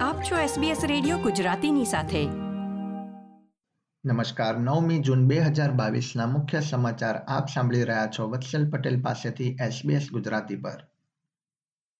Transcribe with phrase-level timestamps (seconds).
[0.00, 2.26] આપ છો SBS radio ગુજરાતીની સાથે.
[4.04, 9.56] નમસ્કાર, નવમી જૂન બે હજાર બાવીસના મુખ્ય સમાચાર આપ સાંભળી રહ્યા છો વત્સલ પટેલ પાસેથી
[9.68, 10.86] SBS ગુજરાતી પર.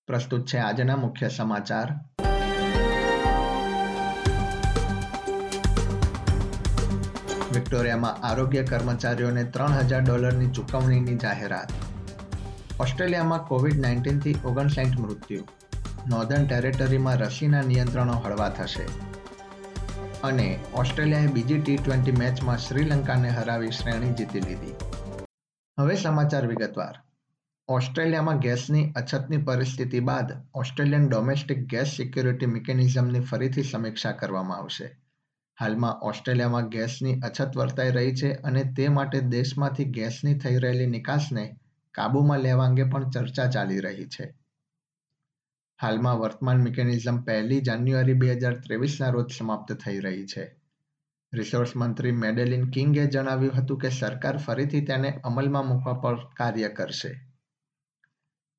[0.07, 1.93] પ્રસ્તુત છે આજના મુખ્ય સમાચાર.
[7.55, 11.69] વિક્ટોરિયામાં આરોગ્ય કર્મચારીઓને ત્રણ હજાર ડોલરની ચૂકવણીની જાહેરાત.
[12.81, 15.45] ઓસ્ટ્રેલિયામાં કોવિડ નાઇન્ટીનથી ઓગણસાઠ મૃત્યુ.
[16.09, 18.83] નોર્ધન ટેરેટરીમાં રસીના નિયંત્રણો હળવા થશે.
[20.23, 24.75] અને ઓસ્ટ્રેલિયાએ બીજી ટી ટ્વેન્ટી મેચમાં શ્રીલંકાને હરાવી શ્રેણી જીતી લીધી.
[25.81, 26.99] હવે સમાચાર વિગતવાર.
[27.69, 34.99] ઓસ્ટ્રેલિયામાં ગેસની અછતની પરિસ્થિતિ બાદ ઓસ્ટ્રેલિયન ડોમેસ્ટિક ગેસ સિક્યુરિટી મિકેનિઝમની ફરીથી સમીક્ષા કરવામાં આવશે.
[35.61, 41.57] હાલમાં ઓસ્ટ્રેલિયામાં ગેસની અછત વર્તાઈ રહી છે અને તે માટે દેશમાંથી ગેસની થઈ રહેલી નિકાસને
[41.95, 44.40] કાબૂમાં લેવા અંગે પણ ચર્ચા ચાલી રહી છે.
[45.83, 50.43] હાલમાં વર્તમાન મિકેનિઝમ પહેલી જાન્યુઆરી બે હજાર ત્રેવીસના રોજ સમાપ્ત થઈ રહી છે.
[51.33, 57.13] રિસોર્સ મંત્રી મેડેલિન કિંગે જણાવ્યું હતું કે સરકાર ફરીથી તેને અમલમાં મૂકવા પર કાર્ય કરશે.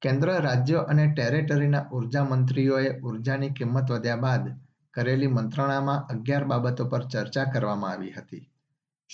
[0.02, 4.52] કેન્દ્ર, રાજ્યો અને ટેરેટરીના ઊર્જા મંત્રીઓએ ઉર્જાની કિંમત વધ્યા બાદ
[4.94, 8.50] કરેલી મંત્રણામાં અગિયાર બાબતો પર ચર્ચા કરવામાં આવી હતી.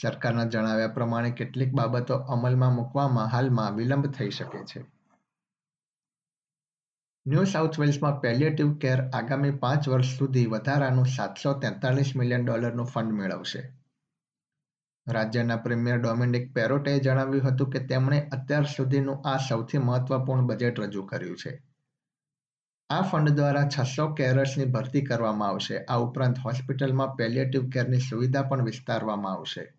[0.02, 4.97] સરકારના જણાવ્યા પ્રમાણે કેટલીક બાબતો અમલમાં મૂકવામાં હાલમાં વિલંબ થઈ શકે છે.
[7.28, 13.12] ન્યૂ સાઉથ વેલ્સમાં પેલિયેટિવ કેર આગામી પાંચ વર્ષ સુધી વધારાનું સાતસો તેતાલીસ મિલિયન ડોલરનું ફંડ
[13.12, 13.64] મેળવશે.
[15.08, 21.04] રાજ્યના પ્રીમિયર ડોમિનિક પેરોટે જણાવ્યું હતું કે તેમણે અત્યાર સુધીનું આ સૌથી મહત્વપૂર્ણ બજેટ રજૂ
[21.06, 21.64] કર્યું છે.
[22.90, 25.78] આ ફંડ દ્વારા છસો કેરર્સની ભરતી કરવામાં આવશે.
[25.78, 29.74] આ ઉપરાંત હોસ્પિટલમાં પેલિયેટિવ કેરની સુવિધા પણ વિસ્તારવામાં આવશે.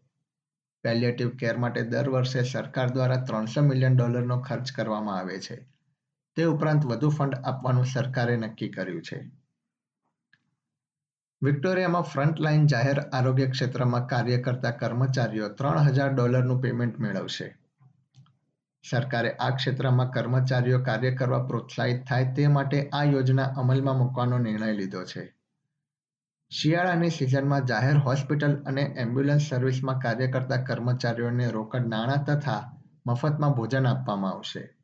[0.82, 5.77] પેલિયેટિવ કેર માટે દર વર્ષે સરકાર દ્વારા ત્રણસો મિલિયન ડોલરનો ખર્ચ કરવામાં આવે છે.
[6.38, 9.30] તે ઉપરાંત વધુ ફંડ આપવાનું સરકારે નક્કી કર્યું છે.
[11.42, 17.58] વિક્ટોરિયામાં ફ્રન્ટલાઇન જાહેર આરોગ્ય ક્ષેત્રમાં કાર્ય કરતા કર્મચારીઓ ત્રણ હજાર ડોલરનું પેમેન્ટ મેળવશે.
[18.90, 24.72] સરકારે આ ક્ષેત્રમાં કર્મચારીઓ કાર્ય કરવા પ્રોત્સાહિત થાય તે માટે આ યોજના અમલમાં મૂકવાનો નિર્ણય
[24.72, 25.34] લીધો છે.
[26.50, 32.76] શિયાળાની સિઝનમાં જાહેર હોસ્પિટલ અને એમ્બ્યુલન્સ સર્વિસમાં કાર્ય કરતા કર્મચારીઓને રોકડ નાણાં તથા
[33.06, 34.77] મફતમાં ભોજન આપવામાં આવશે.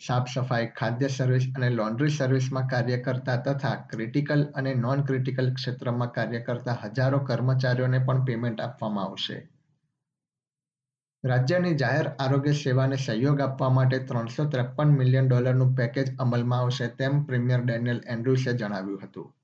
[0.00, 6.12] સાફ સફાઈ, ખાદ્ય સર્વિસ અને લોન્ડ્રી સર્વિસમાં કાર્ય કરતા તથા ક્રિટિકલ અને નોન ક્રિટિકલ ક્ષેત્રમાં
[6.12, 9.48] કાર્ય કરતા હજારો કર્મચારીઓને પણ પેમેન્ટ આપવામાં આવશે.
[11.24, 17.24] રાજ્યની જાહેર આરોગ્ય સેવાને સહયોગ આપવા માટે ત્રણસો ત્રેપન મિલિયન ડોલરનું પેકેજ અમલમાં આવશે તેમ
[17.24, 19.34] પ્રીમિયર ડેનિયલ એન્ડ્રુસે જણાવ્યું હતું.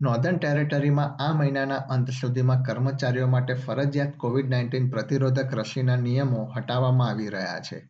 [0.00, 7.08] નોર્ધન ટેરેટરીમાં આ મહિનાના અંત સુધીમાં કર્મચારીઓ માટે ફરજિયાત કોવિડ નાઇન્ટીન પ્રતિરોધક રસીના નિયમો હટાવવામાં
[7.08, 7.88] આવી રહ્યા છે.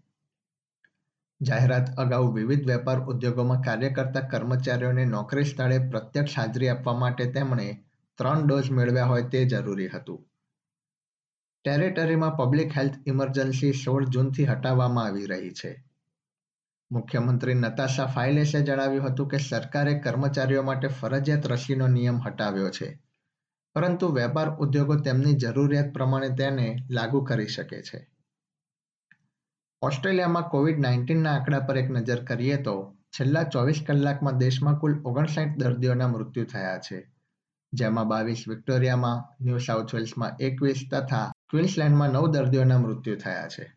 [1.41, 7.69] જાહેરાત અગાઉ વિવિધ વેપાર ઉદ્યોગોમાં કાર્ય કરતા કર્મચારીઓને નોકરી સ્થળે પ્રત્યક્ષ હાજરી આપવા માટે તેમણે
[8.19, 10.25] ત્રણ ડોઝ મેળવ્યા હોય તે જરૂરી હતું.
[11.65, 15.73] ટેરેટરીમાં પબ્લિક હેલ્થ ઇમરજન્સી સોળ જૂનથી હટાવવામાં આવી રહી છે.
[16.91, 22.89] મુખ્યમંત્રી નતાશા ફાઇલેસે જણાવ્યું હતું કે સરકારે કર્મચારીઓ માટે ફરજિયાત રસીનો નિયમ હટાવ્યો છે,
[23.77, 28.01] પરંતુ વેપાર ઉદ્યોગો તેમની જરૂરિયાત પ્રમાણે તેને લાગુ કરી શકે છે.
[29.83, 35.57] ઓસ્ટ્રેલિયામાં કોવિડ નાઇન્ટીનના આંકડા પર એક નજર કરીએ તો છેલ્લા ચોવીસ કલાકમાં દેશમાં કુલ ઓગણસાઠ
[35.57, 37.13] દર્દીઓના મૃત્યુ થયા છે.
[37.73, 43.77] જેમાં બાવીસ વિક્ટોરિયામાં, ન્યૂ સાઉથ વેલ્સમાં એકવીસ તથા ક્વિન્સલેન્ડમાં નવ દર્દીઓના મૃત્યુ થયા છે.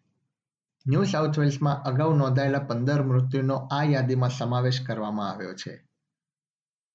[0.87, 5.90] ન્યૂ સાઉથ વેલ્સમાં અગાઉ નોંધાયેલા પંદર મૃત્યુનો આ યાદીમાં સમાવેશ કરવામાં આવ્યો છે.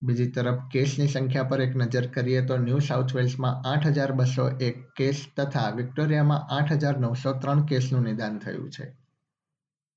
[0.02, 4.48] બીજી તરફ, કેસની સંખ્યા પર એક નજર કરીએ તો ન્યૂ સાઉથ વેલ્સમાં આઠ હજાર બસો
[4.48, 8.96] એક કેસ તથા વિક્ટોરિયામાં આઠ હજાર નવસો ત્રણ કેસનું નિદાન થયું છે.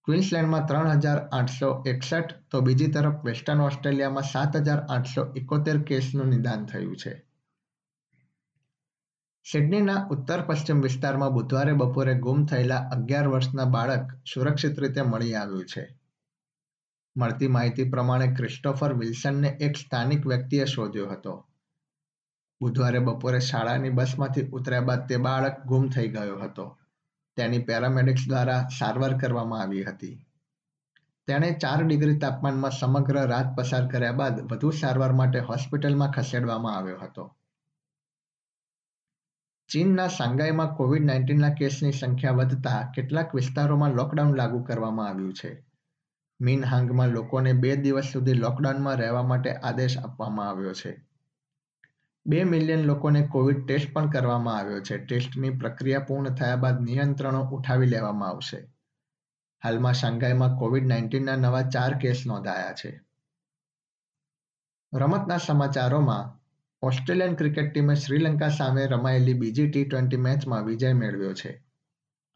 [0.06, 6.28] ક્વિન્સલેન્ડમાં ત્રણ હજાર આઠસો એકસઠ, તો બીજી તરફ, વેસ્ટર્ન ઓસ્ટ્રેલિયામાં સાત હજાર આઠસો એકોતેર કેસનું
[6.28, 7.26] નિદાન થયું છે.
[9.46, 15.66] સિડનીના ઉત્તર પશ્ચિમ વિસ્તારમાં બુધવારે બપોરે ગુમ થયેલા અગિયાર વર્ષના બાળક સુરક્ષિત રીતે મળી આવ્યું
[15.66, 15.99] છે.
[17.20, 21.34] મળતી માહિતી પ્રમાણે ક્રિસ્ટોફર વિલ્સનને એક સ્થાનિક વ્યક્તિએ શોધ્યો હતો.
[22.62, 26.80] બુધવારે બપોરે શાળાની બસમાંથી ઉતર્યા બાદ તે બાળક ગુમ થઈ ગયો હતો.
[27.38, 30.26] તેની પેરામેડિક્સ દ્વારા સારવાર કરવામાં આવી હતી.
[31.28, 37.00] તેણે ચાર ડિગ્રી તાપમાનમાં સમગ્ર રાત પસાર કર્યા બાદ વધુ સારવાર માટે હોસ્પિટલમાં ખસેડવામાં આવ્યો
[37.00, 37.36] હતો.
[39.70, 45.69] ચીનના સાંઘાઈમાં કોવિડ નાઇન્ટીનના કેસની સંખ્યા વધતા કેટલાક વિસ્તારોમાં લોકડાઉન લાગુ કરવામાં આવ્યું છે.
[46.42, 51.06] મિનહાંગમાં લોકોને બે દિવસ સુધી લોકડાઉનમાં રહેવા માટે આદેશ આપવામાં આવ્યો છે.
[52.26, 55.06] બે મિલિયન લોકોને કોવિડ ટેસ્ટ પણ કરવામાં આવ્યો છે.
[55.06, 58.68] ટેસ્ટની પ્રક્રિયા પૂર્ણ થયા બાદ નિયંત્રણો ઉઠાવી લેવામાં આવશે.
[59.64, 63.02] હાલમાં શાંઘાઈમાં કોવિડ નાઇન્ટીનના નવા ચાર કેસ નોંધાયા છે.
[64.94, 66.40] રમતના સમાચારોમાં,
[66.82, 71.69] ઓસ્ટ્રેલિયન ક્રિકેટ ટીમે શ્રીલંકા સામે રમાયેલી બીજી ટી ટ્વેન્ટી મેચમાં વિજય મેળવ્યો છે.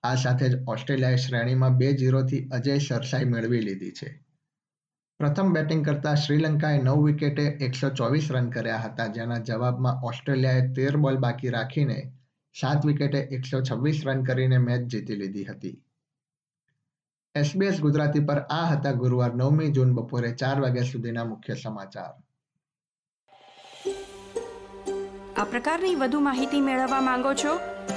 [0.03, 4.25] આ સાથે જ ઓસ્ટ્રેલિયાએ શ્રેણીમાં બે જીરોથી અજય સરસાઈ મેળવી લીધી છે.
[5.19, 10.97] પ્રથમ બેટિંગ કરતા શ્રીલંકાએ નવ વિકેટે એકસો ચોવીસ રન કર્યા હતા, જેના જવાબમાં ઓસ્ટ્રેલિયાએ તેર
[10.97, 12.11] બોલ બાકી રાખીને
[12.61, 15.83] સાત વિકેટે એકસો છવ્વીસ રન કરીને મેચ જીતી લીધી હતી.
[17.35, 22.13] એસબીએસ ગુજરાતી પર આ હતા ગુરુવાર નવમી જૂન બપોરે ચાર વાગ્યા સુધીના મુખ્ય સમાચાર.
[25.37, 27.59] આ પ્રકારની વધુ માહિતી મેળવવા માંગો છો